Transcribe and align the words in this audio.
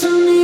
Don't 0.00 0.24
me 0.24 0.39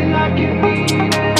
like 0.00 0.38
you 0.38 0.54
need 0.54 1.14
it. 1.14 1.31